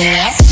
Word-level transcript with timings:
there. 0.00 0.49